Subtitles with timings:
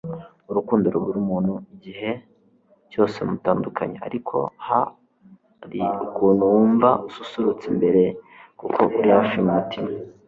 [0.49, 2.09] urukundo rubura umuntu igihe
[2.91, 4.35] cyose mutandukanye, ariko
[4.67, 8.03] hari ukuntu wumva ususurutse imbere
[8.59, 9.89] kuko uri hafi mumutima